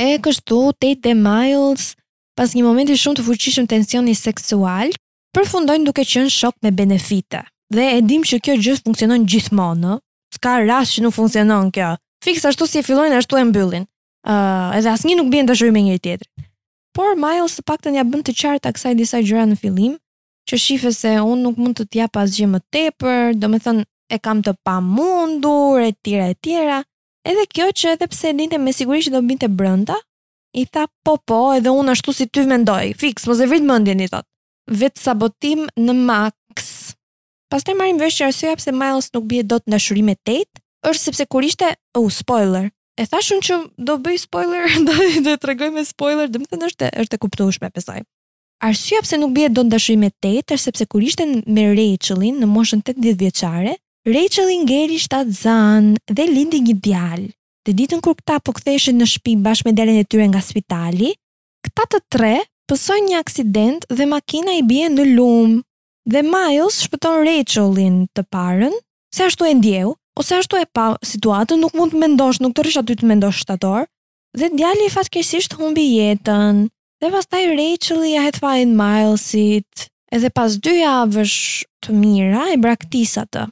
[0.00, 1.92] E kështu Tate Miles
[2.38, 4.92] pas një momenti shumë të fuqishëm tensioni seksual,
[5.36, 7.42] përfundojnë duke qenë shok me benefite.
[7.72, 10.00] Dhe e dim që kjo gjë funksionon gjithmonë,
[10.34, 11.92] S'ka rast që nuk funksionon kjo.
[12.26, 13.84] Fiks ashtu si e fillojnë ashtu e mbyllin.
[14.26, 16.44] ë uh, edhe asnjë nuk bien dashuri me njëri tjetrin.
[16.92, 19.94] Por Miles të paktën ja bën të qartë aksaj disa gjëra në fillim,
[20.48, 23.84] që shife se unë nuk mund të tja pas gjë më tepër, do me thënë
[24.14, 26.80] e kam të pa mundur, e tira e tira,
[27.26, 29.96] edhe kjo që edhe pse dinte me siguri që do binte të brënda,
[30.56, 34.04] i tha po po edhe unë ashtu si ty mendoj, fix, më zëvrit më ndjen
[34.06, 34.26] i thot.
[34.70, 36.70] Vetë sabotim në maks.
[37.52, 40.64] Pas të marim vesh që arsua pëse Miles nuk bje do të në shurime tëjtë,
[40.90, 45.72] është sepse kur ishte, oh, spoiler, e thashun që do bëj spoiler, do të regoj
[45.76, 48.00] me spoiler, dhe më thënë është e kuptushme pësaj.
[48.64, 52.48] Arsyeja pse nuk bie dot dashuri me Tate është sepse kur ishte me Rachelin në
[52.48, 53.74] moshën 18 vjeçare,
[54.08, 57.26] Rachel i ngeli 7 zan dhe lindi një djalë.
[57.66, 61.10] Dhe ditën kur këta po ktheheshin në shtëpi bashkë me djalën e tyre nga spitali,
[61.66, 62.34] këta të tre
[62.70, 65.58] pësojnë një aksident dhe makina i bie në lum.
[66.08, 68.72] Dhe Miles shpëton Rachelin të parën,
[69.12, 72.64] se ashtu e ndjeu, ose ashtu e pa situatën, nuk mund të mendosh, nuk të
[72.64, 73.84] rish aty të mendosh shtator,
[74.38, 76.64] dhe djali fatkesisht humbi jetën.
[77.06, 81.34] Dhe pas taj Rachel i ahet fajnë Milesit, edhe pas dy javësh
[81.86, 83.44] të mira e braktisatë.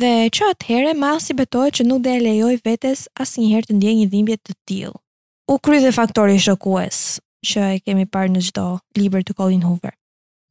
[0.00, 3.76] Dhe që atëhere, Miles i betohet që nuk dhe e lejoj vetes as njëherë të
[3.76, 4.90] ndje një dhimbje të tilë.
[5.54, 6.98] U kry dhe faktori shokues,
[7.46, 8.66] që e kemi parë në gjdo
[8.98, 9.94] liber të Colin Hoover.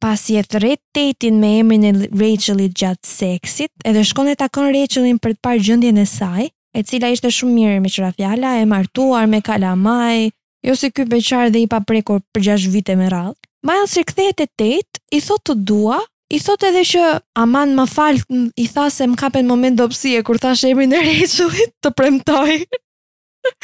[0.00, 1.92] Pas i e thret tetin me emrin e
[2.22, 6.86] Rachelit gjatë seksit, edhe shkone e takon Rachelin për të parë gjëndjen e saj, e
[6.88, 10.30] cila ishte shumë mirë me qëra fjala, e martuar me kalamaj,
[10.66, 13.32] jo si ky beqar dhe i pa prekur për 6 vite me radhë.
[13.66, 16.00] Miles i kthehet te Tate, i thot të dua,
[16.34, 17.04] i thot edhe që
[17.38, 18.18] aman më fal,
[18.58, 22.56] i tha se më kapen moment dobësie kur thash emrin e Rachelit të premtoj.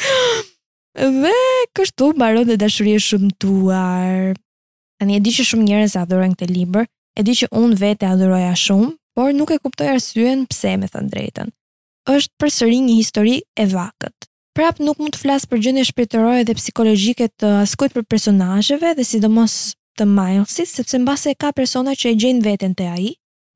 [1.23, 1.35] dhe
[1.77, 4.35] kështu mbaron dhe dashuria e shumtuar.
[4.99, 8.11] Tanë e di që shumë njerëz adhurojnë këtë libër, e di që unë vetë e
[8.15, 11.51] adhuroja shumë, por nuk e kuptoj arsyen pse më thën drejtën.
[12.15, 16.55] Është përsëri një histori e vakët prap nuk mund të flas për gjendjen shpirtërore dhe
[16.57, 19.55] psikologjike të askujt për personazheve dhe sidomos
[19.99, 23.11] të Milesit, sepse mbase ka persona që e gjejnë veten te ai.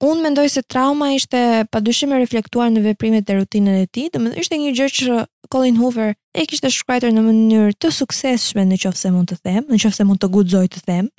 [0.06, 1.40] Unë mendoj se trauma ishte
[1.74, 5.80] padyshim e reflektuar në veprimet e rutinën e tij, domethënë ishte një gjë që Colin
[5.82, 10.30] Hoover e kishte shkruar në mënyrë të suksesshme, nëse mund të them, nëse mund të
[10.36, 11.10] guxoj të them.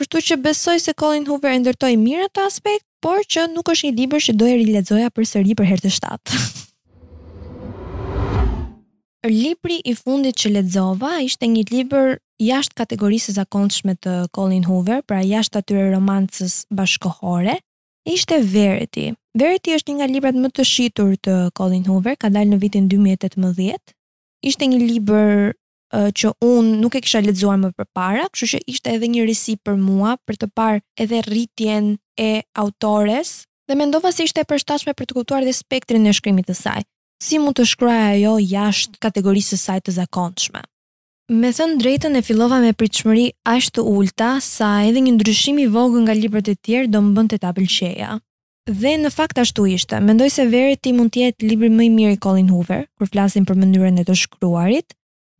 [0.00, 3.90] Kështu që besoj se Colin Hoover e ndërtoi mirë atë aspekt, por që nuk është
[3.90, 6.40] një libër që do e rilexoja përsëri për herë të shtatë.
[9.22, 15.20] Libri i fundit që lexova ishte një libër jashtë kategorisë zakonshme të Colin Hoover, pra
[15.22, 17.54] jashtë atyre romancës bashkohore,
[18.02, 19.12] ishte Verity.
[19.38, 22.88] Verity është një nga librat më të shitur të Colin Hoover, ka dalë në vitin
[22.90, 23.94] 2018.
[24.42, 28.96] Ishte një libër uh, që unë nuk e kisha lexuar më përpara, kështu që ishte
[28.96, 34.26] edhe një risi për mua për të parë edhe rritjen e autores dhe mendova se
[34.26, 36.82] ishte e përshtatshme për të kuptuar dhe spektrin e shkrimit të saj
[37.22, 40.62] si mund të shkruaj ajo jashtë kategorisë së saj të zakonshme.
[41.32, 45.68] Me thënë drejtën e fillova me pritshmëri aq të ulta sa edhe një ndryshim i
[45.70, 48.16] vogël nga librat e tjerë do më ta pëlqeja.
[48.68, 49.98] Dhe në fakt ashtu ishte.
[50.02, 53.08] Mendoj se veri ti mund të jetë libri më i mirë i Colin Hoover kur
[53.10, 54.90] flasim për mënyrën e të shkruarit.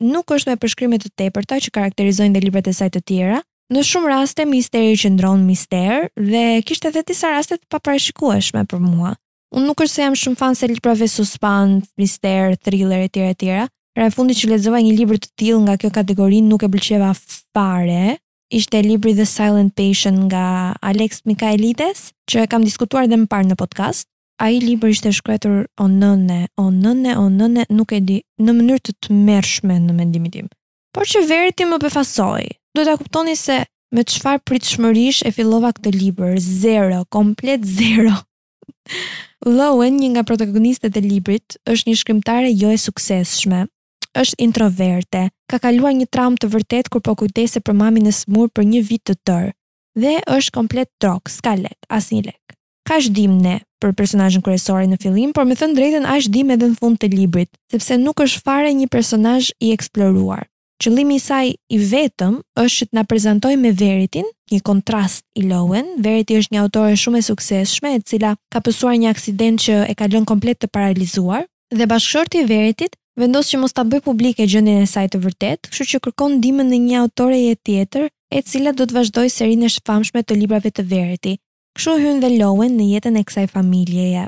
[0.03, 3.39] Nuk është me përshkrime të tepërta që karakterizojnë dhe librat e saj të tjera.
[3.73, 9.15] Në shumë raste misteri qëndron mister dhe kishte edhe disa raste të paparashikueshme për mua.
[9.53, 13.37] Unë nuk është se jam shumë fan se librave suspans, mister, thriller e tjera e
[13.37, 13.65] tjera.
[13.93, 17.11] Pra e fundi që lexova një libër të tillë nga kjo kategori nuk e pëlqeva
[17.21, 18.15] fare.
[18.53, 23.51] Ishte libri The Silent Patient nga Alex Mikaelides, që e kam diskutuar dhe më parë
[23.51, 24.09] në podcast.
[24.41, 28.85] Ai libër ishte shkruar on nëne, on nëne, on nëne, nuk e di në mënyrë
[28.89, 30.47] të tmerrshme në mendimin tim.
[30.97, 32.49] Por që veri më befasoi.
[32.73, 33.59] Duhet ta kuptoni se
[33.93, 38.17] me çfarë pritshmërisë e fillova këtë libër, zero, komplet zero.
[39.43, 43.65] Lowen, një nga protagonistet e librit, është një shkrimtare jo e sukseshme.
[44.15, 45.23] Është introverte.
[45.51, 48.85] Ka kaluar një traumë të vërtet kur po kujtese për mamin e smur për një
[48.87, 49.51] vit të tërë
[50.03, 52.55] dhe është komplet trok, s'ka lek, asnjë lek.
[52.89, 56.71] Ka zhdim ne për personazhin kryesor në fillim, por më thën drejtën aq dim edhe
[56.71, 60.47] në fund të librit, sepse nuk është fare një personazh i eksploruar.
[60.83, 65.45] Qëllimi i saj i vetëm është që të na prezantojë me veritin, një kontrast i
[65.47, 65.93] Lowen.
[66.03, 69.95] Veriti është një autore shumë e suksesshme e cila ka pësuar një aksident që e
[69.99, 74.47] ka lënë komplet të paralizuar dhe bashkëshorti i veritit vendos që mos ta bëjë publike
[74.51, 78.43] gjendjen e saj të vërtet, kështu që kërkon ndihmën në një autore e tjetër e
[78.43, 81.37] cila do të vazhdojë serinë e shfamshme të librave të Veriti.
[81.79, 84.27] Kështu hyn dhe Lowen në jetën e kësaj familjeje.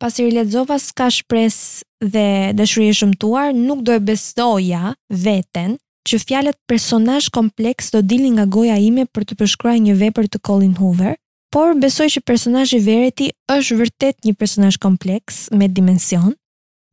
[0.00, 5.76] Pas i rilexova s'ka shpresë dhe dashuri e shumtuar, nuk do e besoja veten
[6.08, 10.40] që fjalët personazh kompleks do dilin nga goja ime për të përshkruar një vepër të
[10.46, 11.16] Colin Hoover,
[11.52, 16.32] por besoj që personazhi Verity është vërtet një personazh kompleks me dimension.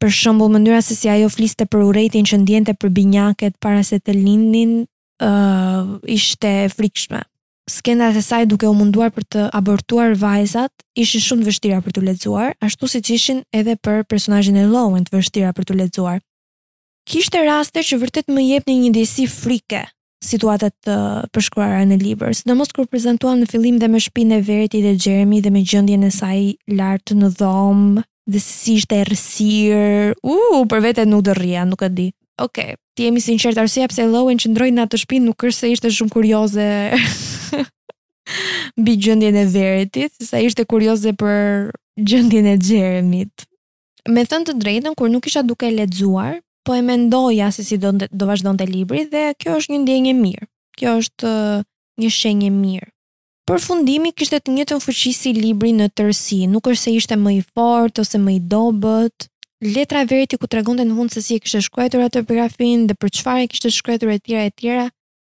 [0.02, 3.98] Për shembull, mënyra se si ajo fliste për urrëtin që ndjente për binjaket para se
[3.98, 4.76] të lindin,
[5.22, 7.24] ë uh, ishte frikshme.
[7.68, 11.96] Skendat e saj duke u munduar për të abortuar vajzat ishin shumë të vështira për
[11.98, 16.22] të lexuar, ashtu siç ishin edhe për personazhin e Lowen të vështira për të lexuar
[17.08, 19.86] kishte raste që vërtet më jepni një ndjesi frike
[20.28, 20.96] situatat të
[21.32, 25.40] përshkruara në libër, sidomos kur prezantuan në fillim dhe me shpinën e Veretit dhe Jeremy
[25.46, 26.40] dhe me gjendjen e saj
[26.76, 28.02] lart në dhomë
[28.34, 30.18] dhe si ishte e rrësirë.
[30.28, 32.08] U, uh, për vete nuk dërria, nuk e di.
[32.44, 32.60] Ok,
[32.98, 36.12] ti jemi sinqert arsye pse Lowen qëndroi në atë shpinë nuk është se ishte shumë
[36.14, 36.66] kurioze
[38.84, 41.72] mbi gjendjen e Veretit, se sa ishte kurioze për
[42.04, 43.48] gjendjen e Gjermit.
[44.10, 47.90] Me thënë të drejtën, kur nuk isha duke lexuar, po e mendoja se si do,
[47.96, 50.48] do vazhdojnë të libri dhe kjo është një ndjenjë mirë.
[50.78, 51.64] Kjo është uh,
[52.04, 52.90] një shenjë mirë.
[53.48, 57.36] Për fundimi kishte të njëjtën fuqi si libri në tërësi, nuk është se ishte më
[57.38, 59.30] i fortë ose më i dobët.
[59.64, 62.90] Letra e verit i ku tregonte në fund se si e kishte shkruar atë biografinë
[62.92, 64.86] dhe për çfarë e kishte shkruar e tjera e tjera,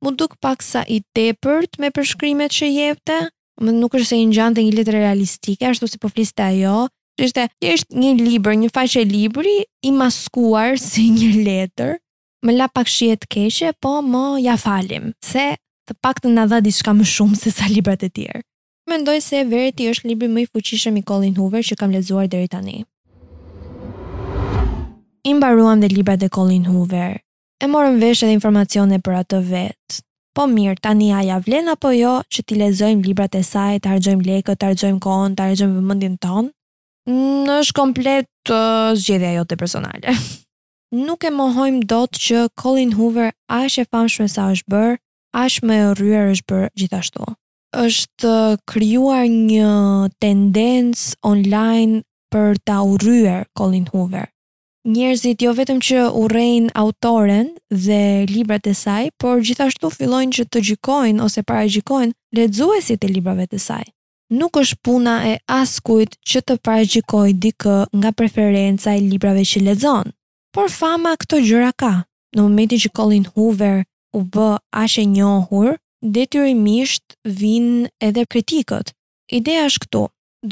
[0.04, 3.16] mu duk pak sa i tepërt me përshkrimet që jepte,
[3.64, 6.84] më nuk është se i ngjante një letër realistike ashtu si po fliste ajo,
[7.20, 11.98] ishte thjesht një libër, një faqe e libri i maskuar si një letër.
[12.42, 15.54] Më la pak shihet të keqe, po më ja falim, se
[15.88, 18.40] të paktën na dha diçka më shumë se sa librat e tjerë.
[18.90, 22.48] Mendoj se Verity është libri më i fuqishëm i Colin Hoover që kam lexuar deri
[22.50, 22.80] tani.
[25.22, 27.14] I mbaruam dhe librat e Colin Hoover.
[27.62, 30.00] E morëm vesh edhe informacione për atë vetë.
[30.34, 33.92] Po mirë, tani a ja vlen apo jo që ti lexojmë librat e saj, të
[33.92, 36.50] harxojmë lekët, të harxojmë kohën, të harxojmë vëmendjen tonë?
[37.10, 38.58] Në është komplet të
[38.94, 40.12] zgjedhja jo të personale.
[40.94, 44.98] Nuk e mohojmë do të që Colin Hoover ashe e famshme sa është bërë,
[45.42, 47.32] ashe me rryer është bërë gjithashtu.
[47.72, 48.30] është
[48.68, 49.70] kryuar një
[50.20, 54.28] tendencë online për ta u rryer Colin Hoover.
[54.92, 60.62] Njerëzit jo vetëm që urejnë autoren dhe librat e saj, por gjithashtu fillojnë që të
[60.68, 63.84] gjikojnë ose para gjikojnë ledzuesit e librave të saj.
[64.32, 70.08] Nuk është puna e askujt që të paragjikoj dikë nga preferenca e librave që ledhon,
[70.56, 71.90] por fama këto gjëra ka.
[72.32, 73.82] Në momentin që Colin Hoover
[74.16, 74.40] u b
[74.84, 75.74] aq e njohur,
[76.16, 77.04] detyrimisht
[77.40, 78.94] vin edhe kritikët.
[79.38, 80.04] Ideja është këtu,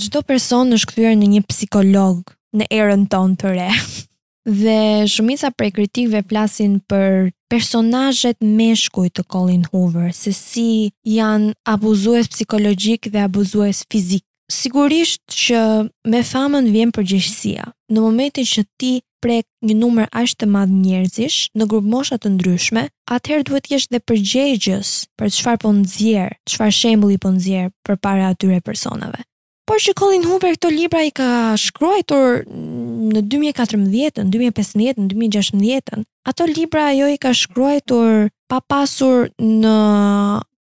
[0.03, 3.71] çdo person në shklyer në një psikolog në erën tonë të re
[4.61, 4.79] dhe
[5.11, 13.11] shumica prej kritikëve plasin për personazhet meshkuj të Colin Hoover, se si janë abuzues psikologjik
[13.11, 14.23] dhe abuzues fizik.
[14.51, 15.65] Sigurisht që
[16.11, 17.67] me famën vjen përgjegjësia.
[17.91, 18.91] Në momentin që ti
[19.23, 23.75] prek një numër aq të madh njerëzish në grup mosha të ndryshme, atëherë duhet të
[23.75, 29.23] jesh dhe përgjegjës për çfarë po nxjerr, çfarë shembulli po nxjerr përpara atyre personave.
[29.71, 32.03] Por që Colin Hoover këto libra i ka shkruar
[33.15, 39.75] në 2014, në 2015, në 2016, ato libra ajo i ka shkruajtur pa pasur në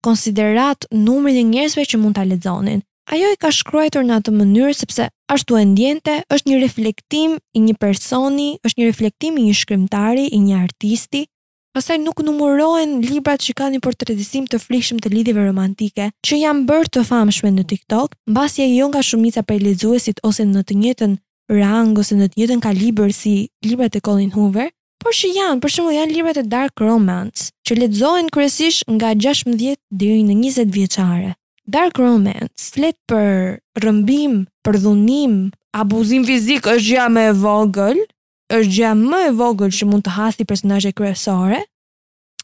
[0.04, 2.84] konsiderat numri dhe njerësve që mund të aledzonin.
[3.08, 7.62] Ajo i ka shkruajtur në atë mënyrë sepse ashtu e ndjente, është një reflektim i
[7.64, 11.24] një personi, është një reflektim i një shkrimtari, i një artisti,
[11.72, 16.68] pasaj nuk numurohen librat që ka një portretisim të frikshëm të lidhjeve romantike, që janë
[16.68, 21.16] bërë të famshme në TikTok, mbasi ajo nga shumica prej lexuesit ose në të njëjtën
[21.48, 25.70] rang ose në të njëjtën kaliber si librat e Colin Hoover, por që janë, për
[25.72, 31.34] shembull, janë librat e dark romance, që lexohen kryesisht nga 16 deri në 20 vjeçare.
[31.68, 38.00] Dark romance flet për rrëmbim, për dhunim, abuzim fizik është gjë më e vogël,
[38.58, 41.60] është gjë më e vogël që mund të hasi personazhe kryesore.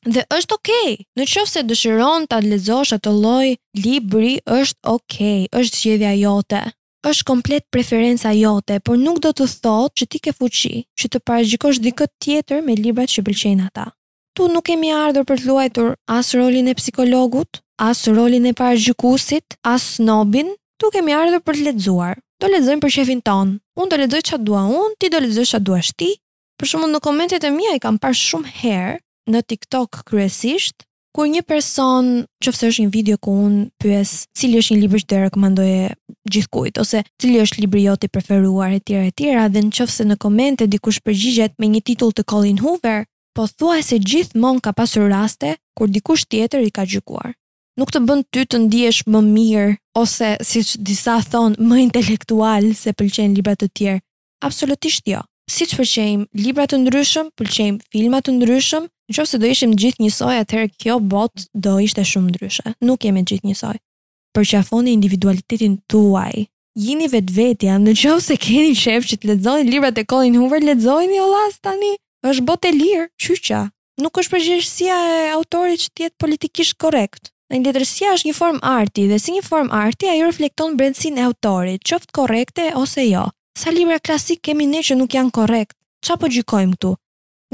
[0.05, 5.81] Dhe është okay, në qoftë se dëshiron ta lexosh atë lloj libri, është okay, është
[5.81, 6.61] zgjedhja jote
[7.05, 11.21] është komplet preferenca jote, por nuk do të thotë që ti ke fuqi që të
[11.27, 13.89] parajgjikosh dikë tjetër me librat që pëlqejnë ata.
[14.35, 19.59] Tu nuk kemi ardhur për të luajtur as rolin e psikologut, as rolin e parajgjikusit,
[19.67, 22.17] as snobin, tu kemi ardhur për të lexuar.
[22.43, 23.53] Do lexojmë për shefin ton.
[23.79, 26.09] Unë do lexoj çka dua unë, ti do lexosh çka duash ti.
[26.59, 28.99] Për shkakun në komentet e mia i kam parë shumë herë
[29.31, 32.07] në TikTok kryesisht Kur një person,
[32.43, 35.83] qoftë është një video ku un pyes, cili është një libër që të rekomandoje
[36.31, 39.95] gjithkujt ose cili është libri jot i preferuar e tjera e tjera dhe në qofë
[39.95, 44.61] se në komente dikush përgjigjet me një titull të Colin Hoover, po thua se gjithmonë
[44.63, 47.35] ka pasur raste kur dikush tjetër i ka gjykuar.
[47.79, 52.71] Nuk të bën ty të ndihesh më mirë ose si që disa thonë më intelektual
[52.79, 54.03] se pëlqen libra të tjerë.
[54.47, 55.25] Absolutisht jo.
[55.51, 59.75] Si që pëlqen libra të ndryshëm, pëlqen filmat të ndryshëm, në qofë se do ishim
[59.77, 62.77] gjithë njësoj, atëherë kjo bot do ishte shumë ndryshe.
[62.87, 63.75] Nuk jemi gjithë njësoj
[64.35, 66.49] përqafoni individualitetin tuaj.
[66.75, 70.63] Jini vetë vetja, në qovë se keni qef që të ledzojnë librat e kolin huver,
[70.67, 71.93] ledzoni o las tani,
[72.27, 73.61] është e lirë, qyqa.
[74.03, 77.31] Nuk është përgjërësia e autorit që tjetë politikisht korekt.
[77.53, 81.27] Në letërsia është një form arti dhe si një form arti ajo reflekton brendsinë e
[81.29, 83.29] autorit, qoftë korrekte ose jo.
[83.55, 85.77] Sa libra klasik kemi ne që nuk janë korrekt?
[86.03, 86.91] Çfarë po gjykojmë këtu?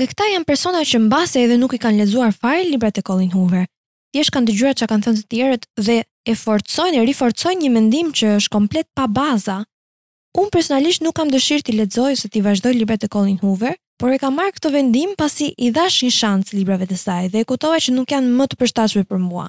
[0.00, 3.34] Nga këta janë persona që mbase edhe nuk i kanë lexuar fare librat e Colin
[3.36, 3.66] Hoover.
[4.14, 8.10] Thjesht kanë dëgjuar çka kanë thënë të tjerët dhe e forcojnë e riforcojnë një mendim
[8.16, 9.60] që është komplet pa baza.
[10.38, 14.12] Unë personalisht nuk kam dëshirë t'i lexoj ose t'i vazhdoj librat e Colin Hoover, por
[14.14, 17.48] e kam marrë këtë vendim pasi i dhash një shans librave të saj dhe e
[17.48, 19.48] kuptova që nuk janë më të përshtatshme për mua.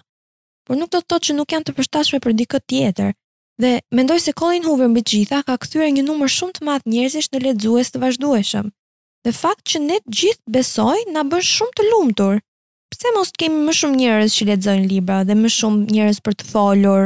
[0.67, 3.13] Por nuk do të thotë që nuk janë të përshtatshme për dikë tjetër.
[3.61, 7.29] Dhe mendoj se Colin Hoover mbi gjitha ka kthyer një numër shumë të madh njerëzish
[7.33, 8.71] në lexues të vazhdueshëm.
[9.25, 12.39] Dhe fakt që ne gjithë besoj na bën shumë të lumtur
[12.91, 16.35] pse mos të kemi më shumë njerëz që lexojnë libra dhe më shumë njerëz për
[16.39, 17.05] të folur?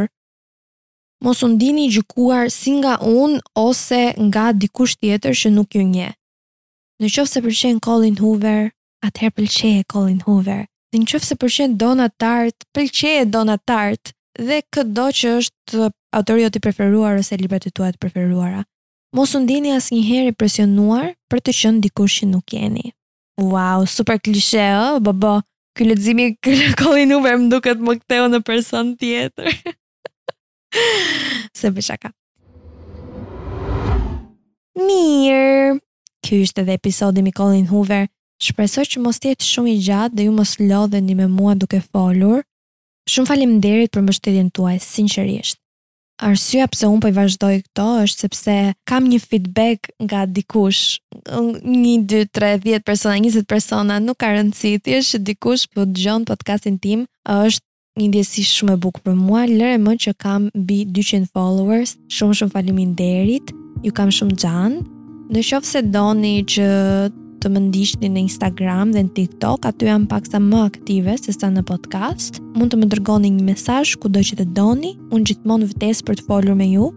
[1.25, 6.13] Mos u ndini gjykuar si nga unë ose nga dikush tjetër që nuk ju njeh.
[7.01, 8.69] Në qoftë se pëlqen Colin Hoover,
[9.07, 10.63] atëherë pëlqeje Colin Hoover.
[10.95, 16.59] Në qoftë se pëlqen Donna Tartt, pëlqeje Donna Tartt dhe këdo që është autori i
[16.63, 18.63] preferuar ose librat e tua të preferuara.
[19.15, 22.91] Mos u ndini asnjëherë presionuar për të qenë dikush që nuk jeni.
[23.39, 25.41] Wow, super klishe, ë, oh,
[25.75, 26.33] ky leximi
[26.79, 29.51] kolli numër më duket më ktheu në person tjetër.
[31.59, 32.11] Se për shaka.
[34.79, 35.75] Mirë.
[36.25, 38.07] Ky është edhe episodi me Colin Hoover.
[38.43, 42.41] Shpresoj që mos jetë shumë i gjatë dhe ju mos lodheni me mua duke folur.
[43.11, 45.59] Shumë faleminderit për mbështetjen tuaj, sinqerisht
[46.21, 48.55] arsyeja pse un po i vazhdoj këto është sepse
[48.87, 54.75] kam një feedback nga dikush, 1 2 3 10 persona, 20 persona, nuk ka rëndësi,
[54.85, 57.63] thjesht që dikush po dëgjon podcastin tim, është
[57.99, 61.93] një ndjesi shumë e bukur për mua, lëre më që kam mbi 200 followers.
[62.11, 63.53] Shumë shumë faleminderit.
[63.85, 64.73] Ju kam shumë xhan.
[65.31, 66.65] Në qoftë se doni që
[67.45, 71.51] të më ndiqni në Instagram dhe në TikTok, aty jam paksa më aktive se sa
[71.53, 72.41] në podcast.
[72.57, 76.25] Mund të më dërgoni një mesazh kudo që të doni, unë gjithmonë vdes për të
[76.29, 76.89] folur me ju.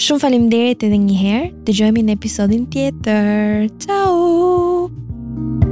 [0.00, 1.48] Shumë faleminderit edhe një herë.
[1.68, 3.68] Dëgjojmë në episodin tjetër.
[3.82, 4.88] Ciao.
[5.30, 5.69] thank you